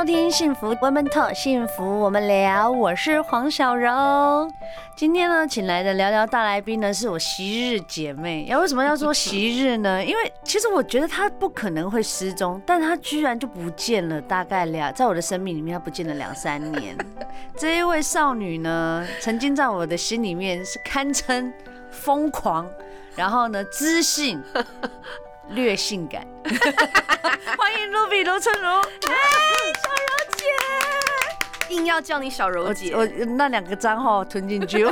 [0.00, 2.70] 收听幸福 Moment，幸福我们聊。
[2.70, 4.50] 我是黄小柔。
[4.96, 8.46] 今天呢，请来的聊聊大来宾呢，是我昔日姐妹。
[8.48, 10.02] 要为什么要说昔日呢？
[10.02, 16.96] 因为其实我觉得她不可能会失踪，但她居然就不见了，大概两，在我的生命里面，她不见了两三年。
[17.54, 21.52] 这一位少女呢，曾经在我的心里面是堪称
[21.92, 22.66] 疯狂，
[23.14, 24.42] 然后呢，知性。
[25.50, 26.26] 略性感，
[27.56, 29.16] 欢迎 Ruby 卢春如，哎，
[29.82, 34.84] 小柔姐，硬要叫你小柔姐，我，我那两个账号吞进去，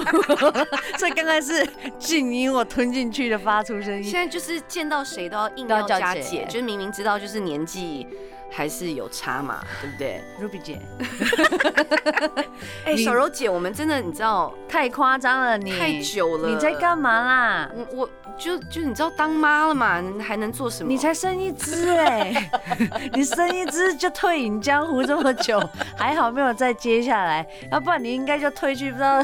[0.98, 1.66] 所以刚才是
[1.98, 4.02] 静音，我吞进去的发出声音。
[4.02, 8.06] 现在就是见到谁都要硬要加姐，姐就是明明知道就是年纪。
[8.50, 10.80] 还是有差嘛，对不对？Ruby 姐，
[12.86, 17.70] 哎、欸，小柔姐，我们真的你知道太夸张了，你太久了，你在干嘛啦？
[17.76, 20.88] 我我就就你知道当妈了嘛，还能做什么？
[20.90, 25.60] 你才生一只哎、欸， 你生一只就退隐江湖这么久，
[25.96, 29.20] 还好没有再接下来，要不然你应该就退去不知道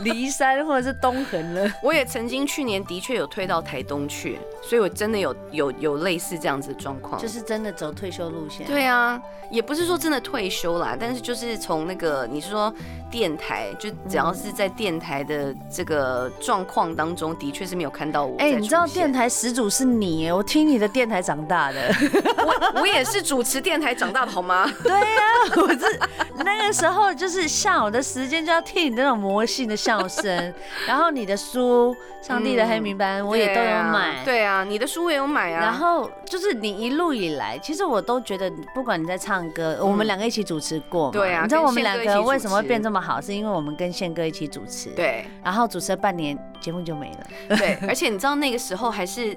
[0.00, 1.70] 骊山或者是东横了。
[1.82, 8.66] 我也曾经去年的确有退到台东去，所以我真的有有有类似这样子的状况，就是真的走退休路线。
[8.66, 12.72] 对啊，也不是说真的退休啦，但是就是从那个你是说
[13.10, 18.36] 电台，就只要是在电台的这个状况当中，的确是没有看到我。
[18.46, 21.92] 哎、欸，你知道电台始祖是你，我听你的电台长大的，
[22.46, 24.72] 我我也是主持电台长大的，好吗？
[24.84, 25.98] 对呀、啊，我是
[26.44, 30.54] 那个时候就是下午的时间就要听你那种魔性的笑声，
[30.86, 31.94] 然后你的书
[32.26, 35.60] 《上帝的黑名单》我也都有买、嗯对啊，对啊，你的书我也有买啊。
[35.60, 38.50] 然后就是你一路以来，其实我都觉得。
[38.74, 49.36] 不管你在唱歌，我们两个一起主持过嘛，对啊，你知道我们两个为什么会变这么好，是因为我们跟宪哥一起主持，对，然后主持了半年，节目就没了，对， 而且你知道那个时候还是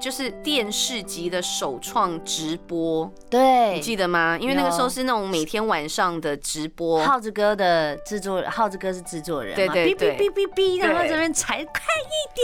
[0.00, 4.36] 就是电视级的首创直播，对，你记得吗？
[4.40, 9.66] 因为那个时候是那种每天晚上的直播，耗子哥的制作，耗子哥是制作人，对。
[9.68, 12.40] 对对，哔哔哔哔，然后这边踩快一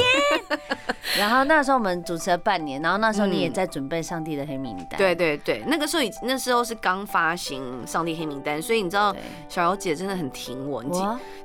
[0.59, 0.61] 点，
[1.19, 6.11] 然后那时候我们主持了半年，然后那时候你也在准备上帝的黑名单，对对对，那个时候已。
[6.25, 9.17] 那时候是刚发行《上帝黑名单》，所以你知道
[9.49, 10.83] 小柔姐真的很挺我。
[10.83, 10.91] 你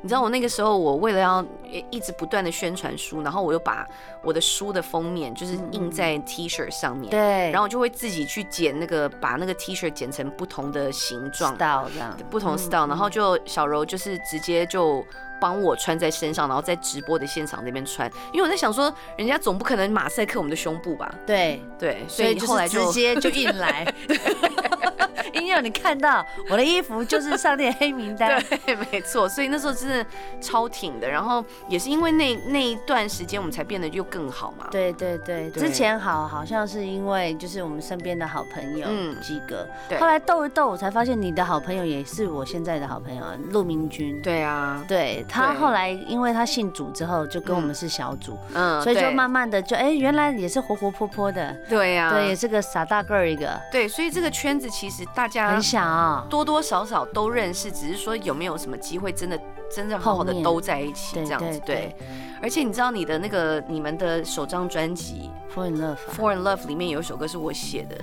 [0.01, 1.45] 你知道我那个时候，我为了要
[1.89, 3.87] 一直不断的宣传书，然后我又把
[4.23, 15.05] 我的书的封面就是印在 T 恤上面，对，然后我就会自己去剪那个，把那个 T 恤剪成不同的形状，style 这样，不同 style，然后就小柔就是直接就。
[15.39, 21.13] 帮我穿在身上，然后在直播的现场那边穿，因为我在想说，人家总不可能马赛克我们的胸部吧？
[21.27, 23.85] 对对，所以后来就直接就硬来。
[25.33, 29.27] 因为你看到我的衣服就是上帝黑名单，对，没错。
[29.27, 30.05] 所以那时候真的
[30.41, 34.67] 超挺的，然后也是因为那那一段时间，我们才变得又更好嘛。
[34.71, 44.21] 对对对，之前好好像是因为就是我们身边的好朋友嗯几个，对，后来斗一斗，我才发现你的好朋友也是我现在的好朋友陆明君。
[44.21, 45.25] 对啊，对。
[45.27, 59.35] 他后来，因为他信主之后，就跟我们是小组，嗯，所以就慢慢的就，哎，原来也是活活泼泼的，对呀，对，也是个傻大个儿一个，对，所以这个圈子其实大家很想，多多少少都认识，只是说有没有什么机会真的
[59.67, 61.95] 真正好好的都在一起这样子，对。
[62.39, 67.97] 而且你知道你的那个你们的首张专辑《Foreign Love》《Foreign Love》里面有一首歌是我写的，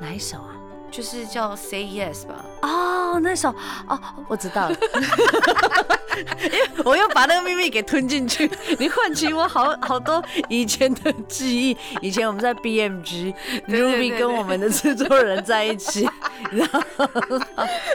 [0.00, 0.56] 哪一首啊？
[0.90, 2.44] 就是叫 Say Yes 吧？
[2.62, 3.54] 哦，那首
[3.88, 4.76] 哦，我知道了，
[6.44, 11.76] 因为我又把那个秘密给吞进去， 你唤起我好好多以前的记忆。
[12.00, 16.08] 以前我们在 BMG，Ruby 跟我们的制作人在一起，
[16.50, 16.80] 然后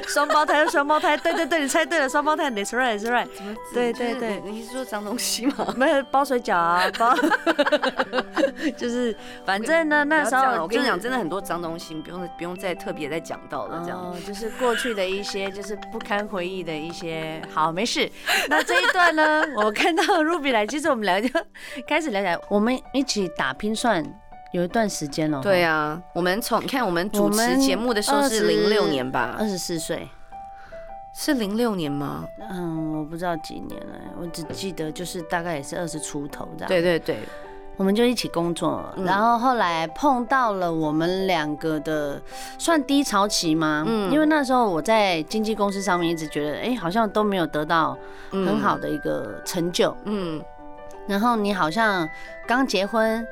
[0.08, 3.56] 双胞胎，双胞胎，对对对，你猜对了，双胞胎，That's right，That's right，怎么？
[3.74, 5.74] 对对对，你是说脏东西吗？
[5.76, 7.16] 没有包水饺啊，包，
[8.78, 9.16] 就是
[9.46, 12.74] 反正呢，那时候我跟你讲，真的很多脏东西，你不用不用再。
[12.84, 17.42] 特别再讲到了这样，哦，就是过去的一些，就是不堪回忆的一些。
[17.54, 18.03] 好，没事。
[18.50, 21.28] 那这一段呢，我看到 Ruby 来，其实我们聊就
[21.88, 22.40] 开始聊起来。
[22.50, 24.04] 我们一起打拼算
[24.52, 25.42] 有一段时间了。
[25.42, 30.08] 对啊，我们从你看我们主持节目的时候是零六年吧，二十四岁，
[31.16, 32.26] 是零六年吗？
[32.52, 36.68] 嗯，我不知道几年了，我只记得就是大概也是二十出头这样。
[36.68, 37.20] 对对对。
[37.76, 42.22] 我们就一起工作，然后后来碰到了我们两个的
[42.60, 43.84] 算低潮期吗？
[43.88, 47.98] 嗯，因为那时候我在经纪公司上面一直觉得，哎，好像都没有得到
[48.32, 49.96] 很好的一个成就。
[50.06, 50.40] 嗯，
[51.08, 52.08] 然后你好像
[52.48, 53.26] 刚结婚，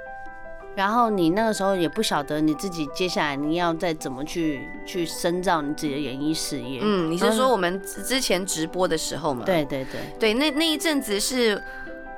[0.73, 6.79] 然后你那个时候也不晓得你自己接下来你要再怎么去去深造你自己的演艺事业。
[6.81, 9.43] 嗯，你是说我们之前直播的时候吗？
[9.45, 11.55] 对对对对，那那一阵子是，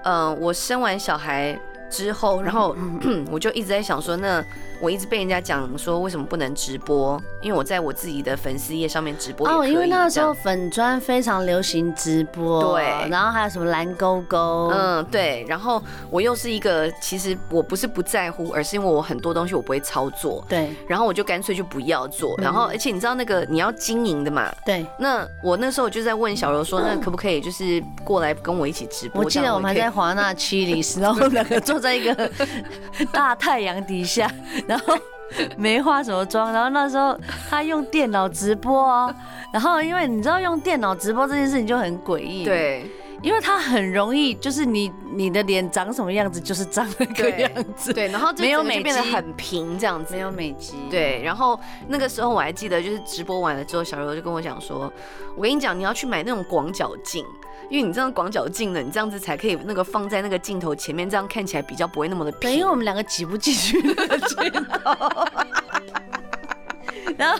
[0.04, 1.60] 嗯、呃，我生完小孩
[1.94, 2.75] 之后，然后
[3.31, 4.44] 我就一直在想说那。
[4.81, 29.24] 我一直被人家讲说为什么不能直播，因为我在我自己的粉丝页上面直播哦，因为那个时候粉砖非常流行直播，对，然后还有什么蓝勾勾，嗯，对，然后我又是一个其实我不是不在乎，而是因为我很多东西我不会操作，对，然后我就干脆就不要做，然后而且你知道那个你要经营的嘛，对，那我那时候就在问小柔说，那可不可以就是过来跟我一起直播？
[29.24, 32.32] 我记得我们还在华纳七里，然后我们两个坐在一个
[33.12, 34.32] 大太阳底下。
[34.68, 34.98] 然后
[35.58, 37.18] 没化什么妆，然后那时候
[37.50, 39.14] 他用电脑直播哦，
[39.52, 42.86] 然后因为你知道用电脑直播这件事情就很诡异，对，
[43.24, 48.84] 因为它很容易就是你你的脸长什么样子就是长那个样子，对，然后没有美肌。
[48.84, 54.92] 变得很平这样子，没有美肌，对，然后那个时候我还记得就是直播完了之后，小柔就跟我讲说，
[55.38, 57.25] 我跟你讲你要去买那种广角镜。
[57.70, 62.52] 因为你这样广角镜呢，你这样子才可以那个放在那个镜头前面，这样看起来比较不会那么的平。
[62.52, 65.25] 因为我们两个挤不进去那个镜头，
[67.18, 67.40] 然后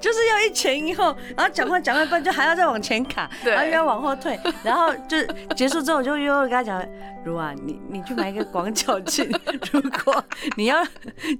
[0.00, 5.24] 就是要一前一后，然后讲话讲一半就还要再往前卡，然后又要往后退，然后就
[5.54, 6.84] 结束之后我就又跟他讲，
[7.24, 9.30] 如啊，你你去买一个广角镜，
[9.72, 10.24] 如果
[10.56, 10.84] 你要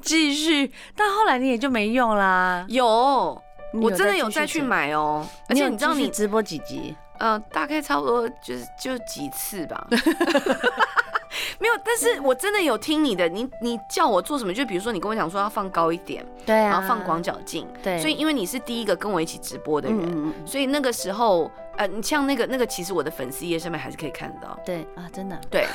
[0.03, 2.65] 继续，但后来你也就没用啦。
[2.69, 3.41] 有，
[3.75, 6.97] 我真的有再去买哦，而且你知道你直播几集？
[7.19, 9.87] 嗯、呃，大概差不多就是就几次吧，
[11.59, 14.53] 没有，但是我真的有听你的，你你叫我做什么？
[14.53, 25.67] 就比如说你跟我讲说要放高一点，对啊，然后放广角镜，对，所以因为你是第一个跟我一起直播的人，嗯嗯，所以那个时候，呃，你像那个那个，其实我的粉丝页上面还是可以看得到，对啊，真的，对，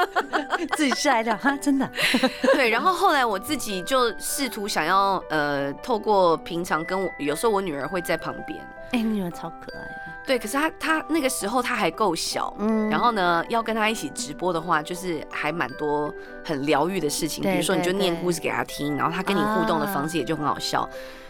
[0.76, 1.90] 自己下来的哈，真的，
[2.54, 8.58] 对，然后后来我自己就试图想要呃，透过平常跟我有时候我女儿会在旁边，
[8.92, 10.00] 哎、欸，你女儿超可爱。
[10.26, 20.88] 对，可是他他那个时候他还够小，嗯，然后呢，要跟他一起直播的话，就是还蛮多很疗愈的事情，比如说你就念故事给他听，然后他跟你互动的方式也就很好笑。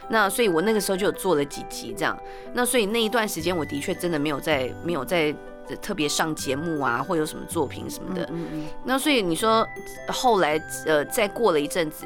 [0.09, 2.17] 那所以我那个时候就有做了几集这样，
[2.53, 5.35] 那所以那一段时间我的确真的没有在没有在
[5.83, 8.23] 特别上节目啊，或有什么作品什么的。
[8.31, 8.65] 嗯嗯。
[8.85, 9.67] 那所以你说
[10.07, 12.05] 后来呃再过了一阵子，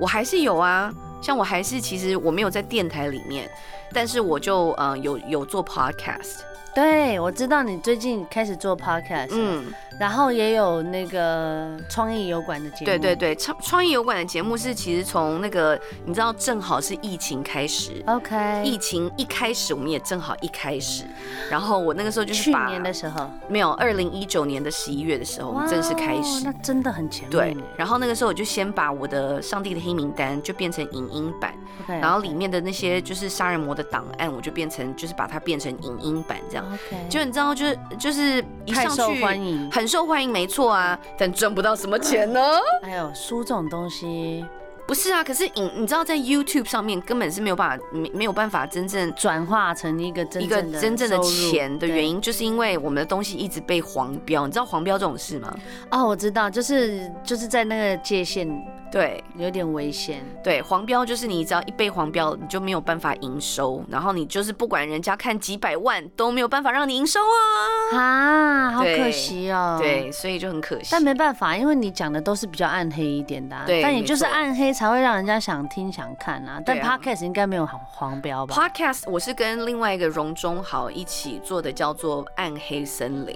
[0.00, 0.92] 我还是有啊，
[1.24, 3.50] 像我还是其实我没有在电台里面。
[3.94, 6.40] 但是我就呃有有做 podcast，
[6.74, 9.72] 对，我知道你最近开始做 podcast，嗯。
[9.96, 21.04] 然后也有那个创意油管的节目，对对对，创创意油管的节目是其实从那个你知道正好是疫情开始，OK，疫情一开始我们也正好一开始，
[21.48, 23.30] 然后我那个时候就是把去年的时候。
[23.48, 27.30] 没有，二零一九年的十一月的时候我们正式开始，那真的很前面。
[27.30, 31.54] 对，然后那个时候我就先把我的上帝的黑名单就变成影音版.
[31.86, 42.40] 然后里面的那些就是杀人魔的档案我就变成就是把它变成影音版这样，OK，就你知道就是就是一上去受欢迎，很受欢迎，没错啊，但赚不到什么钱呢？
[42.82, 44.44] 还有书这种东西，
[44.86, 45.22] 不是啊。
[45.22, 54.46] 可是你你知道，在 YouTube 上面根本是没有办法没没有办法真正转化成一个真一个真正的钱的原因，就是因为我们的东西一直被黄标。
[54.46, 55.54] 你知道黄标这种事吗？
[55.90, 58.48] 哦，我知道，就是就是在那个界限。
[58.94, 60.24] 对，有点危险。
[60.44, 67.98] 对，黄标就是你只要一被黄标，你就没有办法营收，然后你就是不管人家看几百万都没有办法让你营收啊！
[67.98, 69.76] 啊，好可惜哦。
[69.80, 70.90] 对，所以就很可惜。
[70.92, 76.62] 但没办法，因为你讲的都是比较暗黑一点的，啊，对，但也就是暗黑才会让人家想听想看啊。
[76.64, 83.34] 但 Podcast 应该没有黄黄标吧？Podcast 我是跟另外一个荣中豪一起做的，叫做《暗黑森林》。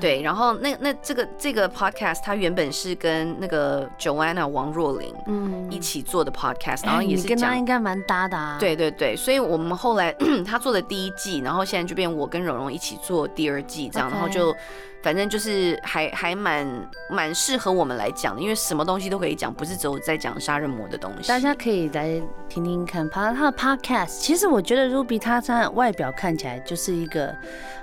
[0.00, 8.56] 对，然后那那这个这个 podcast 它原本是跟那个 Joanna 王若琳嗯一起做的 podcast，、嗯、然后也是跟他应该蛮搭的啊。
[8.60, 10.14] 对对对，所以我们后来
[10.46, 14.54] 他做的第一季，然后现在就变我跟蓉蓉一起做第二季这样.然后就。
[15.02, 16.66] 反正就是还还蛮
[17.08, 21.28] 蛮适合我们来讲的，因为什么东西都可以讲，不是只有在讲杀人魔的东西。
[21.28, 24.18] 大家可以来听听看，他他的 podcast。
[24.20, 27.34] 其实我觉得 Ruby 他在外表看起来就是一个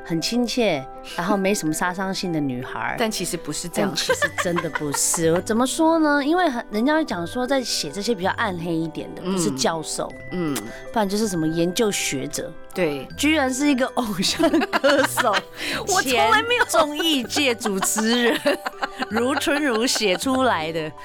[0.03, 5.31] 很亲切，然后没什么杀伤性的女孩，但其实不是这样，其实真的不是。
[5.31, 6.23] 我怎么说呢？
[6.23, 10.53] 因为很人家会讲说，在写这些比较暗黑一点的，不是教授，嗯，
[10.91, 12.51] 不然就是什么研究学者。
[12.75, 15.33] 对，居然是一个偶像歌手，
[15.87, 18.39] 我从来没有综艺界主持人，
[19.09, 20.91] 如春如写出来的。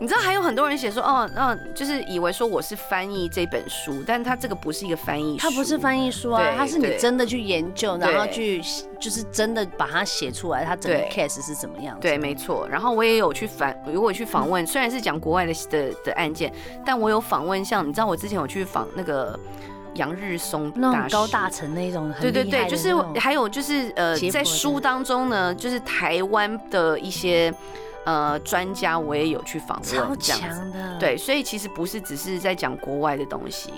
[0.00, 8.62] 你知道还有很多人写说，哦，那就是以为说我是翻译这本书，但他这个不是一个翻译书，它不是翻译书啊，他是你真的去研究，然后去
[8.98, 11.98] 就是真的把它写出来，它整个 case 是怎么样？
[12.00, 12.66] 对，没错。
[12.66, 16.50] 然后我也有去访，如果去访问，虽然是讲国外的的的案件，
[16.82, 19.38] 但我有访问，像你知道我之前有去访那个。
[19.94, 27.52] 杨日松那种高大成那种，对对对，就是还有就是呃，在书当中呢，就是台湾的一些
[28.04, 33.72] 呃专家，我也有去访问，超强的，对，所以其实不是只是在讲国外的东西。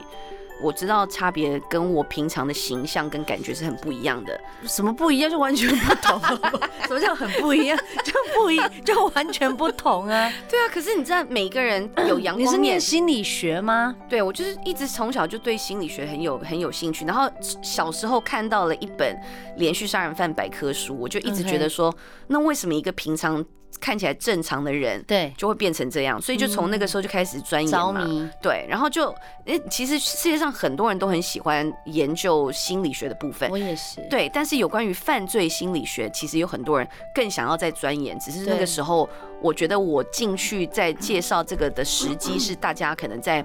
[0.61, 4.41] 我知道差别跟我平常的形象跟感觉是很不一样的。
[4.65, 6.21] 什么不一样就完全不同？
[6.87, 7.79] 什么叫很不一样？
[8.05, 10.33] 就不一 就完全不同啊？
[10.49, 12.39] 对啊，可是你知道每个人有阳光面。
[12.47, 13.95] 你是念心理学吗？
[14.09, 17.29] 对，我就是一直从小就对心理学很有很有兴趣，然后
[17.63, 19.19] 小时候看到了一本
[19.57, 21.95] 连续杀人犯百科书，我就一直觉得说，
[22.29, 23.45] 那为什么一个平常
[23.81, 29.15] 看起来正常的人，对，就会变成这样，所以就从那个时候就开始钻研嘛，对，然后就，
[29.47, 39.09] 诶，其实世界上很多人都很喜欢研究心理学的部分，我也是，对，但是有关于犯罪心理学，其实有很多人更想要再钻研，只是那个时候。
[39.43, 43.45] 我觉得我进去在介绍这个的时机是大家可能在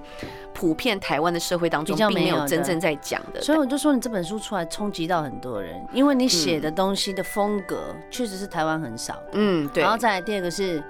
[0.54, 9.82] 普遍台湾的社会当中并没有真正在讲的，所以我就说你这本书出来冲击到很多人，因为你写的东西的风格确实是台湾很少的，嗯，对。
[9.82, 10.82] 然后再来第二个是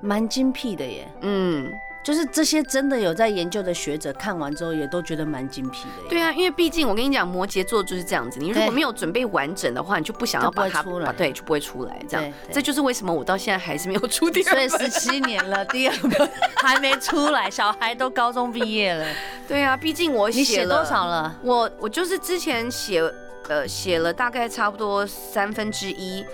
[0.00, 1.70] 蛮精辟的耶，嗯。
[2.08, 6.08] 就是这些真的有在研究的学者看完之后，也都觉得蛮精辟的。
[6.08, 12.00] 对啊，因为毕竟我跟你讲，摩羯座就是这样子，你如果没有准备完整的话，你就不想要把它 出来，对，就不会出来。
[12.08, 14.70] 这样，这就是为什么我到现在还是没有出第二本。
[14.70, 19.06] 所以十七年了，第二本还没出来，小孩都高中毕业了。
[19.46, 21.36] 对啊，毕竟我写了，多少了？
[21.42, 23.02] 我我就是之前写，
[23.50, 26.24] 呃，写了大概差不多三分之一。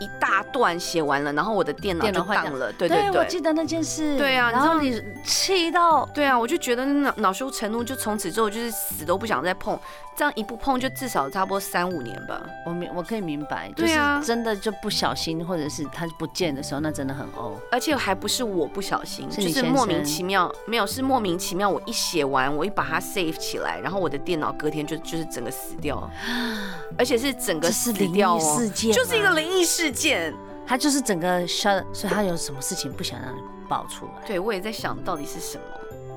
[0.00, 4.16] 一大段写完了，然后我的电脑就当了，对对对，我记得那件事。
[4.16, 9.78] 对啊，然后你气到，对啊，我就觉得恼恼羞成怒，就从此之后就是死都不想再碰，
[10.16, 12.40] 这样一不碰就至少差不多三五年吧。
[12.66, 17.58] 我明我可以明白，就是，真的就不小心，或者是他不见的时候，那真的很哦。
[17.70, 26.08] 而且还不是我不小心，就是莫名其妙，没有是莫名其妙，我一写完，我一把它 save 起来，然后我的电脑隔天就就是整个死掉，
[26.98, 28.60] 而且是整个死掉哦，
[28.92, 29.83] 就是一个灵异事。
[29.84, 30.34] 事件，
[30.66, 34.26] 他就是整个 shut，所以他有什么事情不想让你爆出来？
[34.26, 35.64] 对，我也在想到底是什么。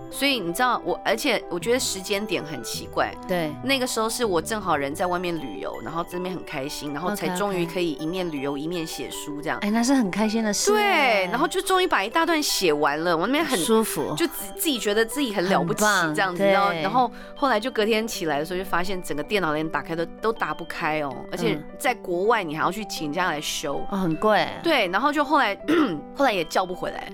[0.09, 3.13] 所以你知道我，而且我觉得时间点很奇怪。
[3.27, 9.59] 对，那个时候是我正好人在外面旅游，然后这边很开心，然后才终于可以一面旅游一面写书这样。
[9.59, 10.71] 哎，那是很开心的事。
[10.71, 15.85] 对，然后就终于把一大段写完了，我那边很舒服，就自自己觉得自己很了不起
[16.15, 16.43] 这样子。
[16.43, 24.47] 然后，然后后来就隔天起来的时候，就发现整个电脑连打开都都打不开哦，而且在国外你还要去请人家来修，哦，很贵。
[24.63, 25.57] 对，然后就后来
[26.15, 27.11] 后来也叫不回来。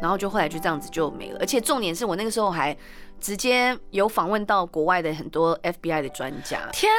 [0.00, 2.76] 然后就后来就这样子就没了，而且重点是我那个时候还
[3.18, 6.58] 直接有访问到国外的很多 FBI 的专家。
[6.70, 6.92] 天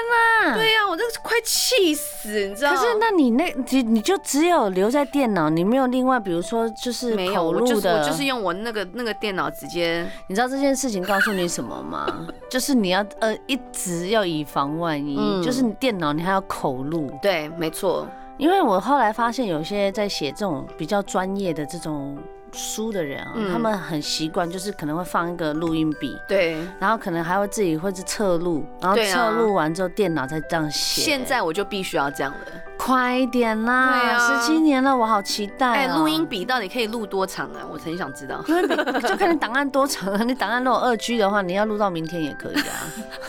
[0.44, 0.56] 哪！
[0.56, 2.74] 对呀、啊，我这是快气死，你知道？
[2.74, 10.10] 可是那你那你你就只有留在电脑，你没有另外比如说就是没有，我就是我就是用我那个那个电脑直接。
[10.28, 12.08] 你知道这件事情告诉你什么吗？
[12.50, 17.12] 就是你要呃一直要以防万一，嗯、就是你电脑你还要口录。
[17.22, 18.08] 对，没错。
[18.38, 22.18] 因为我后来发现有些在写这种比较专业的这种。
[22.54, 31.02] 书的人啊，嗯、他们很习惯，就是可能会放一个录音笔，对，然后可能还会自己会是侧录，然后侧录完之后电脑再这样写。
[31.02, 32.40] 现在我就必须要这样了。
[32.78, 34.00] 快一点啦！
[34.00, 35.68] 对啊，十七年了，我好期待。
[35.68, 37.66] 哎，录音笔到底可以录多长啊？
[37.72, 38.38] 我很想知道。
[38.48, 40.24] 录音笔 就看你档案多长啊。
[40.24, 42.74] 你档案如果二 G 的话，你要录到明天也可以啊。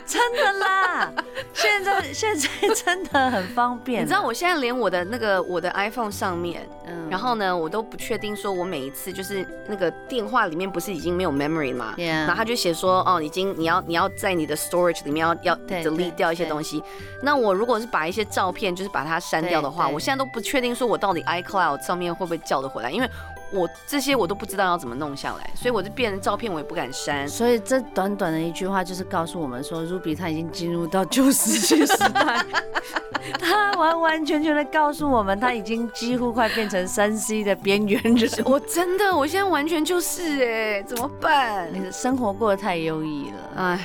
[0.06, 1.12] 真的啦，
[1.52, 4.02] 现在现在真的很方便。
[4.02, 11.94] 你知道我现在连我的那个我的 iPhone 上面，嗯，然后呢，我都不确定说我每一次就是那个电话里面不是已经没有 memory 嘛？
[12.26, 16.82] 然后他就写说哦，已经你要你要在你的 storage 里面要要 delete 掉一些东西。
[17.22, 23.08] 那我如果是把一些照片，就是把它删掉的话，我现在都不确定说我到底 iCloud 上面会不会叫得回来，因为
[23.54, 27.28] 我这些我都不知道要怎么弄下来，所以我就变成照片我也不敢删。
[27.28, 32.44] 所以这短短的一句话就是告诉我们说，Ruby 他已经进入到旧石器时代，
[33.38, 38.30] 他完完全全的告诉我们，他已经几乎快变成三 C 的边缘人。
[38.44, 41.72] 我真的，我现在完全就是哎，怎么办？
[41.72, 43.80] 你的生活过得太优异了，哎，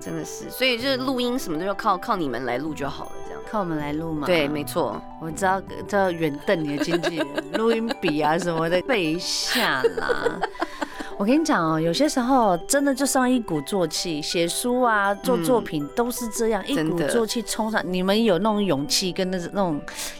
[0.00, 0.50] 真的是。
[0.50, 3.12] 所以就是录音什么都要靠靠你们来录就好了。
[3.52, 4.26] 靠我们来录嘛？
[4.26, 4.98] 对，没错。
[5.20, 10.40] 我知道，知道远瞪你的经纪人，录音笔啊什么的背一下啦。
[11.18, 17.82] 我跟你讲哦，有些时候真的就是要一鼓作气，写书啊，做作品都是这样，嗯、一鼓作气冲上。
[17.84, 19.78] 你们有那种勇气跟那那种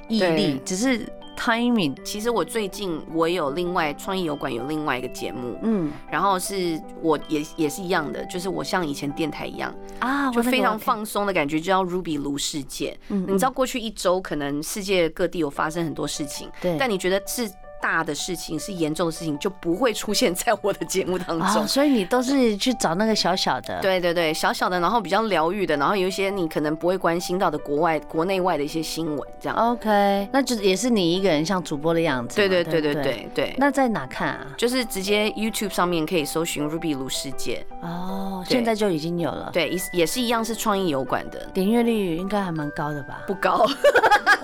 [0.09, 1.01] 毅力，只是
[1.37, 1.95] timing。
[2.03, 12.99] 其实我最近我有另外创意油管有另外一个节目，嗯，然后是我也也是一样的，就是我像以前电台一样啊，就非常放松的感觉，就叫 Ruby 卢世界。
[13.09, 17.51] 嗯，你知道过去一周可能世界各地有发生很多事情，对，但你觉得是。
[17.83, 21.63] 大的事情是严重的事情，就不会出现在我的节目当中。
[21.63, 29.59] 哦，所以你都是去找那个小小的，对对对，小小的，然后比较疗愈的，然后有一些你可能不会关心到的国外、国内外的一些新闻，这样。
[29.59, 32.37] OK，那就也是你一个人像主播的样子。
[32.37, 33.55] 对对对对对对。
[33.59, 34.47] 那在哪看啊？
[34.57, 37.67] 就是直接 YouTube 上面可以搜寻 Ruby 卢世界。
[37.81, 39.51] 哦，现在就已经有了。
[39.53, 43.23] 对，也也是一样是创意油管的，点阅率应该还蛮高的吧？
[43.27, 43.67] 不高。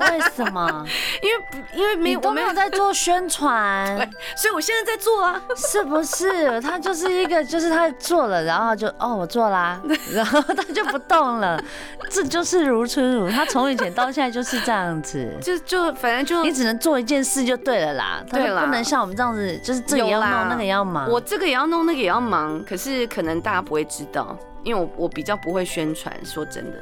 [0.01, 0.87] 为什么？
[1.23, 3.97] 因为不，因为没有，我没有在做宣传，
[4.37, 6.61] 所以我现在在做啊，是不是？
[6.61, 9.81] 他就是一个，就是他做了，然后就哦，我做啦，
[10.13, 11.63] 然后他就不动了，
[12.11, 26.79] 这就是如春如，他从以前到现在就是这样子，就就反正就你只能做一件事就对了啦，对啦，不能像我们这样子，就是这个也要弄，那个也要忙，我这个也要弄，那个也要忙，可是可能大家不会知道，因为我我比较不会宣传，说真的。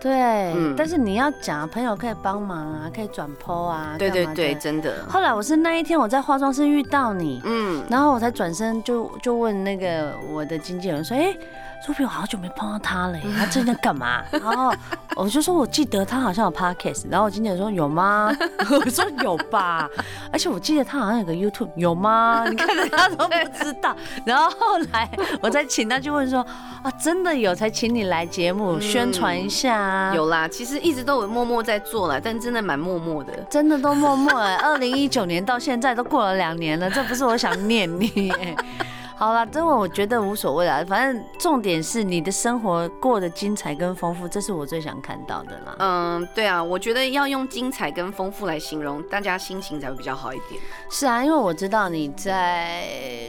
[0.00, 5.04] 对，嗯、但是你要讲，朋友可以帮忙啊，可以转 po 啊，对对对，真的。
[5.08, 11.38] 后来我是那一天我在化妆室遇到你，嗯，然后我才转身就就问那个我的经纪人说，哎、欸。
[11.86, 14.22] 朱比，我好久没碰到他了，他最近在干嘛？
[14.30, 14.72] 然 后
[15.16, 18.30] 我就说，我记得他好像有 podcast，然后我经纪人说有吗？
[18.70, 19.88] 我说有吧，
[20.30, 22.44] 而且我记得他好像有个 YouTube，有吗？
[22.50, 23.96] 你看他都不知道。
[24.26, 25.10] 然后后来
[25.40, 26.46] 我再请他去问说，
[26.82, 30.14] 啊，真的有，才请你来节目宣传一下啊。
[30.14, 34.56] 有啦，其实一直都有默默在做了，但真的蛮默默的，真的都默默哎。
[34.56, 38.30] 二零一九年到现在都过了两年了，这不是我想念你。
[39.20, 45.76] 好了，这个我觉得无所谓啦，反正重点是你的生活过得精彩跟丰富，这是我最想看到的啦。
[45.78, 50.58] 嗯，对啊，我觉得要用精彩跟丰富来形容，大家心情才会比较好一点。
[50.88, 52.82] 是啊，因为我知道你在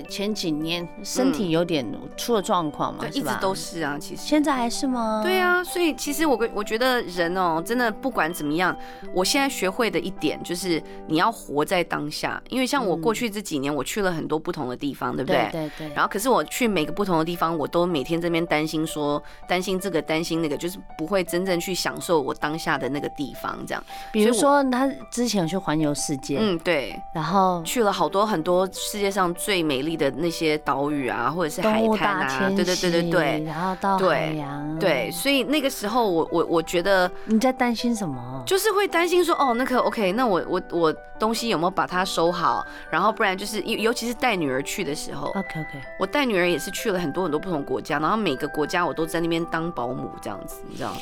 [0.09, 5.19] 前几年身体有点出了状况嘛，对，一直都是啊，其实现在还是吗？
[5.21, 8.73] 对啊，所以其实我我觉得人哦，真的不管怎么样，
[9.13, 15.49] 我现在学会的一点就是你要活在当下，因为像我过去这几年，我去了很多不同的地方，对不对？
[15.51, 15.91] 对对。
[15.95, 23.57] 然后，可是我去每个不同的地方，我都每天这边担心说，担心这个，担心那个，就是不会真正去享受我当下的那个地方。
[23.65, 38.43] 这样，比如说他之前有去环游世界，嗯，对，然后去了好多很多世界上最美丽的那些岛屿啊，或者是海滩啊，对对对对对，然后到海洋，对，所以那个时候我我我觉得你在担心什么？
[38.45, 42.65] 就是会担心说，哦，那个 OK，那我我我东西有没有把它收好？
[42.89, 45.70] 然后不然就是尤尤其是带女儿去的时候，OK OK。
[45.97, 50.95] 我带女儿也是去了很多很多不同国家，然后每个国家我都在那边当保姆这样子，你知道，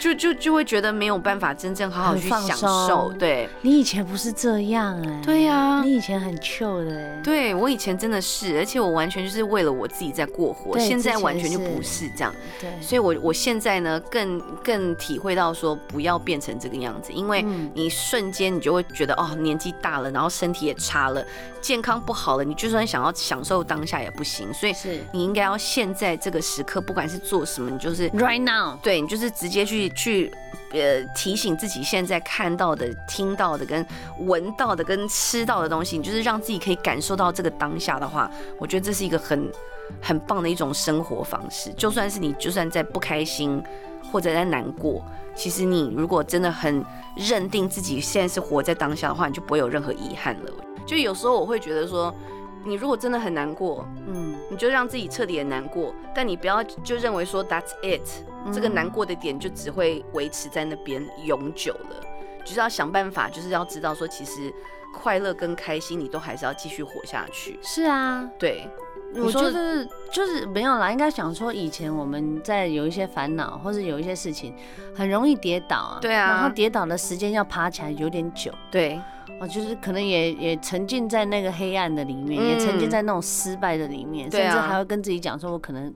[0.00, 3.12] 就就就会觉得没有办法真正好好去享受。
[3.18, 5.20] 对，你以前不是这样哎。
[5.24, 7.20] 对呀，你以前很 chill 的哎。
[7.22, 12.34] 对，我以前真的是，而且我完全就是为了我自己在过活，现在完全就不是这样。
[12.60, 17.42] 对，所以我我现在呢更更体会到说不要变成这个样子，因为
[17.74, 21.24] 你瞬间你就会觉得哦年纪大了，然后身体也差了，
[21.60, 24.52] 健康不好了，你就算想要享受当下也不行。
[24.52, 30.32] 所以是你应该要现在这个时刻，不管是做什么，你就是 right now，对，你就是直接去去
[30.72, 33.86] 呃提醒自己现在看到的、听到的、跟
[34.20, 39.50] 闻到的、跟吃到的东西，你就是让自己可以感受到这个当下的话，我觉得这是一个很
[40.00, 41.72] 很棒的一种生活方式。
[41.74, 43.62] 就算是你就算在不开心
[44.10, 46.84] 或者在难过，其实你如果真的很
[47.16, 50.52] 认定自己现在是活在当下的话，你就不会有任何遗憾了。
[50.86, 52.14] 就有时候我会觉得说。
[52.64, 58.08] 你如果真的很难过，嗯，你就让自己彻底的难过，但你不要就认为说 that's it，
[58.52, 61.96] 这个难过的点就只会维持在那边永久了，
[62.44, 64.52] 就是要想办法，就是要知道说其实
[64.94, 67.58] 快乐跟开心你都还是要继续活下去。
[67.62, 68.68] 是啊，对，
[69.16, 74.54] 我觉得就是没有啦，应该想说以前我们在有一些烦恼或者有一些事情
[74.94, 79.00] 很容易跌倒啊，对啊，然后跌倒的时间要爬起来有点久，对。
[79.48, 85.92] 就是可能也也沉浸在那个黑暗的里面，嗯、也沉浸在那种失败的里面，甚至还会跟自己讲说，我可能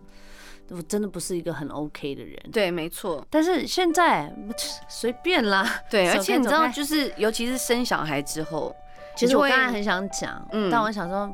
[0.70, 2.36] 我真的不是一个很 OK 的人。
[2.52, 3.24] 对，没错。
[3.30, 4.32] 但是现在
[4.88, 5.64] 随便啦。
[5.88, 8.74] 对，而且你知道，就是尤其是生小孩之后，
[9.16, 11.32] 其实我刚才很想讲，嗯，但我想说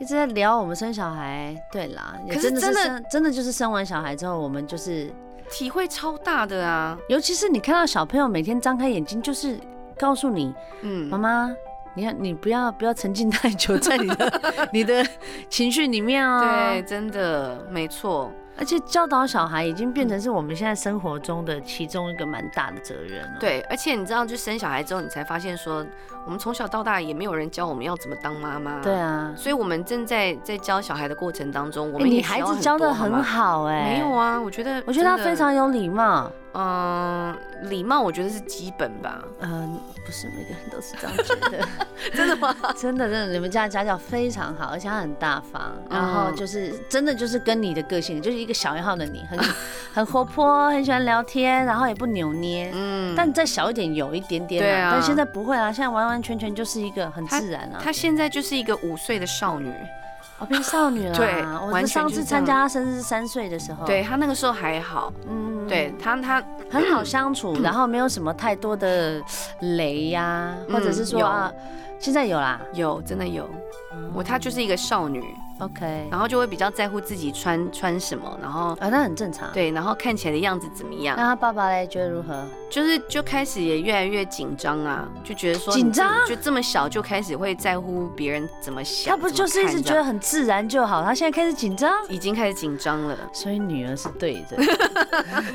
[0.00, 1.54] 一直在聊我们生小孩。
[1.70, 5.12] 对啦，也真的是生，真的就是生完小孩之后，我们就是
[5.50, 6.98] 体会超大的啊。
[7.08, 9.58] 尤其是你看到小朋友每天张开眼睛就是。
[9.98, 11.50] 告诉你，嗯，妈妈，
[11.94, 14.40] 你看，你不要不要沉浸太久在你的
[14.72, 15.06] 你的
[15.48, 16.40] 情绪里面哦。
[16.40, 18.30] 对，真的没错。
[18.54, 23.38] 而且教导小孩已经变成是我们现在生活中的其中一个蛮大的责任了。
[23.40, 25.84] 对，而且你知道，就生小孩之后，你才发现说，
[26.26, 28.78] 我们从小到大也没有人教我们要怎么当妈妈。
[28.80, 33.94] 对啊，所以我们正在在教小孩的过程当中，我们、欸、你孩子教得很好哎、欸。
[33.94, 36.30] 没有啊，我觉得我觉得他非常有礼貌。
[36.54, 39.22] 嗯，礼貌我觉得是基本吧。
[39.40, 41.66] 嗯，不是每个人都是这样觉得。
[42.14, 42.54] 真的吗？
[42.76, 49.38] 真的真的，你们家的家教非常好，而且他很大方，然后就是真的就是跟你的个性，就是一个小一号的你，很
[49.94, 52.70] 很活泼，很喜欢聊天，然后也不扭捏。
[52.74, 53.14] 嗯。
[53.16, 54.62] 但再小一点，有一点点。
[54.62, 54.90] 对啊。
[54.92, 57.80] 但现在不会啊，现在完完全全就是一个很自然啊。
[57.82, 59.72] 她现在就是一个五岁的少女。
[60.42, 61.14] 我变少女了。
[61.14, 63.86] 对，我上次参加他生日三岁的时候。
[63.86, 69.22] 对，他那个时候还好，嗯，对他他很好相处， 然后没有什么太多的
[69.60, 71.52] 雷呀，或者是说啊，
[72.02, 73.48] 现在有啦，有真的有，
[74.12, 75.22] 我她就是一个少女。
[75.58, 79.48] OK，然后就会比较在乎自己穿穿什么，然后啊，那很正常。
[79.52, 81.14] 对，然后看起来的样子怎么样？
[81.16, 82.44] 那她爸爸嘞，觉得如何？
[82.68, 89.14] 就是就开始也越来越紧张啊，就觉得说紧张，就这么小就开始会在乎别人怎么想。
[89.14, 91.04] 他不就是一直觉得很自然就好？
[91.04, 93.16] 他现在开始紧张，已经开始紧张了。
[93.32, 94.56] 所以女儿是对的，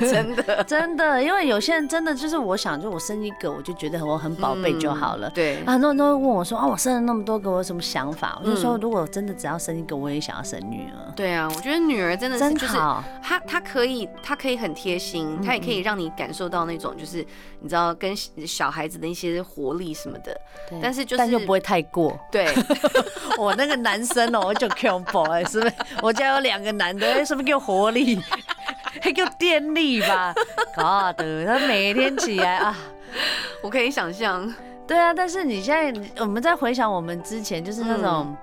[0.00, 5.28] 真的 真的，因为有些人真的就是我想，就我生一个，我就觉得我很宝贝就好了。
[5.30, 8.40] 对，很多人都会问我说啊，我生了那么多个，我有什么想法？
[8.42, 10.78] 我就说，如果真的只要生一个，我也想要生女。
[10.78, 12.76] 女儿，对啊，我觉得女儿真的是就是
[13.20, 17.16] 她，她可以，她可以很贴心，她也可以让你感受到那种就是
[17.58, 20.40] 你知道跟小孩子的一些活力什么的，
[20.80, 22.16] 但是就是但又不会太过。
[22.30, 22.46] 对，
[23.36, 25.74] 我那个男生哦，我就 Q boy 是不是？
[26.00, 28.20] 我家有两个男的，是不是叫活力？
[29.02, 30.32] 还叫电力吧
[30.76, 32.76] ？God，他每天起来啊，
[33.62, 34.54] 我可以想象。
[34.88, 38.36] 对啊，但是你现在我们在回想我们之前就是那种。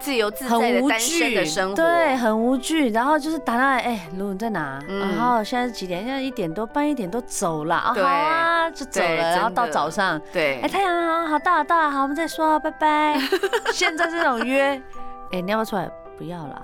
[0.00, 2.90] 自由自在的单身的生活，对，很无惧。
[2.90, 4.78] 然后就是打来，哎，卢你在哪？
[4.88, 6.04] 然后现在是几点？
[6.04, 9.14] 现在一点多，半一点多走了啊，好啊，就走了。
[9.14, 13.16] 然后到早上，对，哎，太阳好好大好大，好，我们再说，拜拜。
[13.72, 14.82] 现在这种约，
[15.30, 15.88] 哎，你要不要出来？
[16.16, 16.62] 不要啦，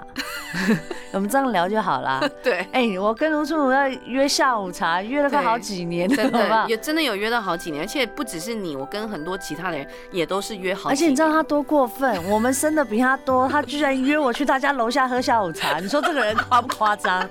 [1.12, 2.20] 我们这样聊就好啦。
[2.42, 10.90] 对，哎、欸，我跟卢春武要约下午茶，约了快好几年了，真的也真的有约到好几年，而且不只是你，我跟很多其他的人也都是约好。
[10.90, 12.22] 而且你知道他多过分？
[12.28, 17.28] 我们生的比他多，他居然约我去他家楼下喝下午茶，你说这个人夸不夸张？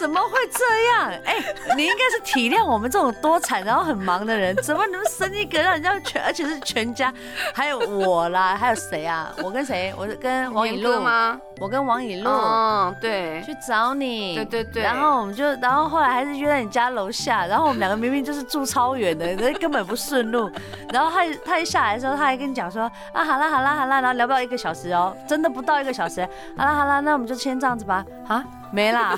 [0.00, 1.10] 怎么会这样？
[1.26, 7.12] 哎、欸，你应该是体谅我们这种多产然后很忙的人，怎么能生一个让人家全，而且是全家，
[7.54, 9.30] 还有我啦，还有谁啊？
[9.42, 9.92] 我跟谁？
[9.98, 11.38] 我是跟王以露吗？
[11.60, 20.50] 我跟王以露，嗯，对，去找你，对对对，然后我们就，然后后来还是约在你家楼下，然后我们两个明明就是住超远的，那根本不顺路，
[20.90, 28.42] 然后他他一下来的时候，他还跟你讲说啊，好啦好啦好啦，然后聊不到一个小时哦，真的不到一个小时，好啦好啦，那我们就先这样子吧，啊。
[28.72, 29.16] 没啦，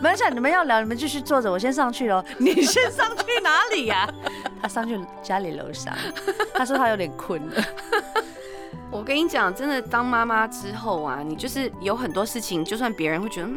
[0.00, 2.24] 没事，你们要聊，你们继续坐着，我先上去喽。
[2.38, 4.08] 你先上去哪里呀？
[4.62, 5.92] 他上去家里楼上，
[6.54, 7.62] 他说他有点困了。
[8.90, 13.48] 我跟你讲，真的当妈妈之后啊，你就是有很多事情，就算别人会觉得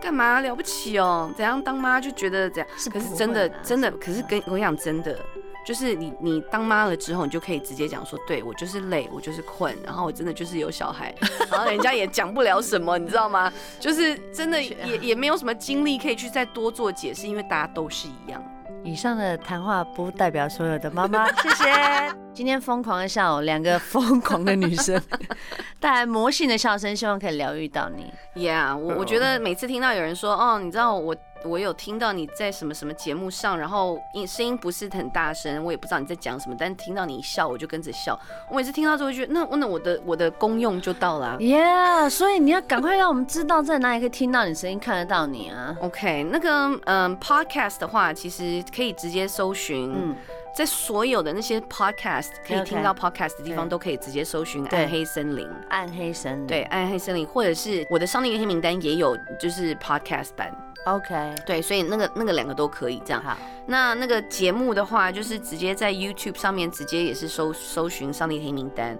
[0.00, 5.18] 干嘛了不起哦，怎样当妈就觉得怎样，是可是真的真的，可是跟我讲真的。
[5.64, 11.14] 就是你，你当妈了之后，你就可以直接讲说，对，我就是累，我就是困，然后我真的就是有小孩，
[11.50, 13.52] 然后人家也讲不了什么，你知道吗？
[13.78, 18.42] 就是真的也也没有什么精力可以去再多做解释，因为大家都是一样。
[18.82, 22.29] 以上的谈话不代表所有的妈妈，谢谢。
[22.32, 25.00] 今天疯狂的笑，两个疯狂的女生
[25.78, 28.12] 带来魔性的笑声，希望可以疗愈到你。
[28.34, 31.14] Yeah，我我觉得每次听到有人说，哦，你知道我。
[31.42, 38.14] 我有听到你在什么什么节目上，然后音声音不是很大声，我也不知道你在讲什么，但听到你一笑，我就跟着笑。
[38.50, 41.38] 我每次听到之后，觉得那那我的我的功用就到了。
[41.38, 45.74] Yeah，所以你要赶快让我们知道在哪里可以听到你声音，看得到你啊。
[45.80, 50.14] OK，那个嗯，Podcast 的话，其实可以直接搜寻，嗯，
[50.54, 55.46] 在所有的那些 Podcast 可以听到 Podcast 的地方，都可以直接搜寻《暗黑森林》。
[55.68, 60.52] 暗黑森林，对，暗黑森林，或者是我的上帝那些名单也有，就是 Podcast 版。
[60.86, 63.22] OK，对，所以那个那个两个都可以这样。
[63.22, 63.36] 好，
[63.66, 68.98] 那那个节目的话，就是直接在 YouTube 上面直接也是搜搜寻上帝黑名单。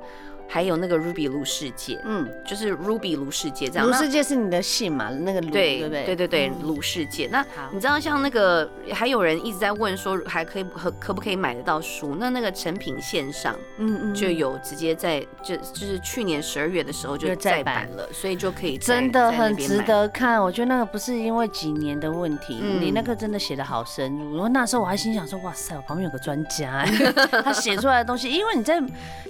[0.52, 3.86] 还有那个 Ruby 卢世界，嗯，就是 Ruby 卢世界这样。
[3.86, 5.08] 卢世界是你的姓嘛？
[5.08, 7.28] 那个卢，对对对对对，卢世界。
[7.30, 12.16] 那你知道像那个还有人一直在问说，还可以可可不可以买得到书？
[12.18, 20.42] 那那个成品线上，嗯嗯，就有直接在就就是去年十二月的时候就再版了，所以就可以真的很值得看。
[20.42, 24.32] 我觉得那个不是因为几年的问题，你那个真的写的好深入。
[24.34, 26.84] 然后那时候我还心想说，哇塞，我旁边有个专家，
[27.44, 28.80] 他写出来的东西，因为你在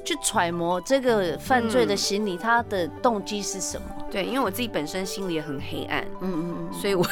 [0.02, 1.09] 去揣摩这个。
[1.38, 3.86] 犯罪的心理，他的动机是什么？
[4.10, 7.06] 对，因为我自己本身心里也很黑暗，嗯嗯嗯，所以我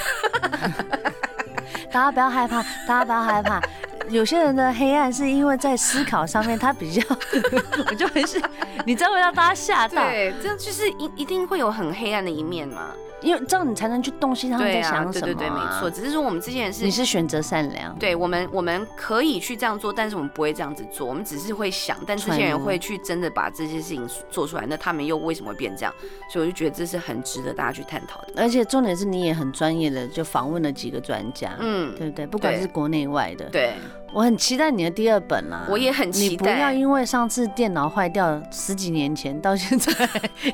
[1.92, 3.60] 大家不要害怕，大家不要害怕。
[4.08, 7.02] 有些人的黑暗是因为在思考上面他比较，
[7.90, 8.40] 我就没事，
[8.86, 10.02] 你这样会让大家吓到。
[10.02, 12.92] 对，就是一一定会有很黑暗的一面嘛。
[13.20, 15.12] 因为这样你才能去洞悉他们在想什么、啊。
[15.12, 15.90] 对对对，没错。
[15.90, 17.94] 只是说我们之前是，你是选择善良。
[17.98, 21.06] 对我们，我们可以去这样做，但是我们不会这样子做。
[21.06, 25.94] 我们只是会想，但这些人会去真的把这些事情做出来，那他们又为什么会变这样？
[26.30, 28.34] 所以我就觉得这是很值得大家去探讨的。
[28.36, 32.26] 而且重点是你也很专业的，就访问了几个专家，嗯，对不对？
[32.26, 33.46] 不管是国内外的。
[33.46, 33.74] 对。
[34.12, 35.66] 我很期待你的第二本啦！
[35.68, 36.30] 我也很期待。
[36.30, 39.92] 你不要因为上次电脑坏掉十几年前到现在，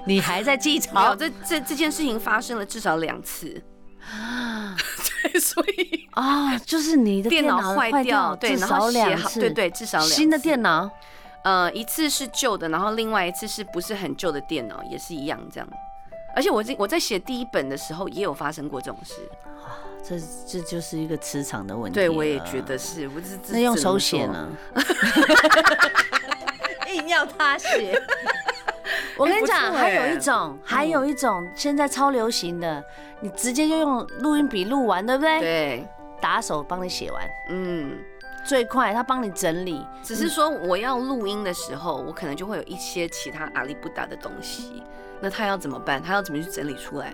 [0.06, 0.92] 你还在记仇。
[1.18, 3.62] 这这这件事情发生了至少两次
[4.02, 4.76] 啊！
[5.22, 10.14] 对，所以啊，就是你的电脑坏掉，对，至少两次，对对，至少两次。
[10.14, 10.90] 新的电脑，
[11.44, 15.68] 呃，一次是旧的，然后另外一次是不是很旧的电脑，也是一样这样。
[16.36, 19.14] 而且我这我在写第一本的时候，也有发生过这种事。
[20.06, 21.94] 这这就是一个磁场的问题。
[21.94, 23.08] 对，我也觉得是。
[23.08, 24.48] 我是那用手写呢？
[26.92, 27.98] 硬要他写。
[29.16, 32.84] 我跟你讲，还有一种，还有一种，现在超流行的，
[33.20, 35.40] 你直接就用录音笔录完，对不对？
[35.40, 35.88] 对。
[36.20, 37.98] 打手帮你写完，嗯，
[38.46, 39.84] 最快，他帮你整理。
[40.02, 44.82] 只是说我要录音的时候，我可能就会有一些其他阿里不达的东西，
[45.20, 46.02] 那他要怎么办？
[46.02, 47.12] 他要怎么去整理出来？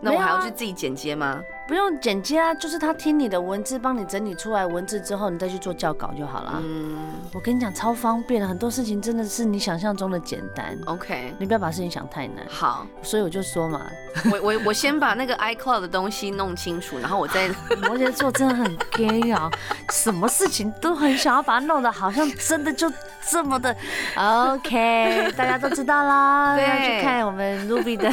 [0.00, 1.42] 那我还要去自己剪接吗？
[1.68, 6.54] 不用剪接啊，就是他听你的文字，帮你整理出来文字之后，你再去做校稿就好了。
[6.64, 6.96] 嗯，
[7.34, 10.76] 我跟你讲，超方便的，很多事情真的是你想象中的简单。
[10.86, 12.44] OK，你不要把事情想太难。
[12.48, 13.86] 好，所以我就说嘛，
[14.32, 17.48] 我我我先把那个 iCloud 的东西弄清楚，然后我再。
[17.84, 19.50] 摩羯座真的很 gay 啊，
[19.90, 22.90] 什么事情都很想要把它弄得好像真的就
[23.28, 23.74] 这么的
[24.16, 26.56] OK， 大家都知道啦。
[26.56, 26.64] 对，
[26.98, 28.10] 去看我们 Ruby 的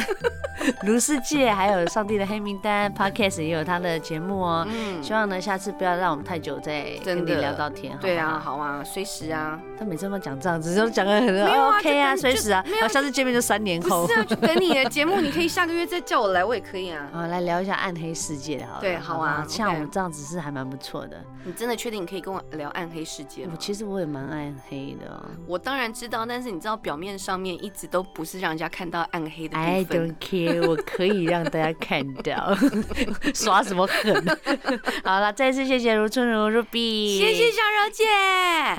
[0.82, 3.45] 卢世界，还有上帝的黑名单 Podcast。
[3.46, 23.46] 也有他的节目哦，嗯，希望呢下次不要让我们太久再跟你聊到天，对啊，好啊，随时啊，他每次都讲这样子，就讲的很 OK 啊，随时啊，然后下次见面就三年后，不是啊，就等你的节目，你可以下个月再叫我来，我也可以啊， 啊，来聊一下暗黑世界，好，对，好啊，像我们这样子是还蛮不错的，你真的确定你可以跟我聊暗黑世界？
[23.50, 32.56] 我其实我也蛮暗黑的，我当然知道，但是你知道表面上面一直都不是让人家看到暗黑的部分，I don't care，我可以让大家看到，
[33.36, 34.38] 耍什么狠？
[35.04, 38.04] 好了，再次谢谢如春如 Ruby，谢谢小柔姐，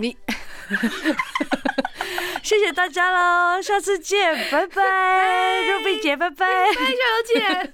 [0.02, 0.18] 你，
[2.42, 7.66] 谢谢大家喽，下次见，拜拜，Ruby 姐，拜拜，拜拜，小柔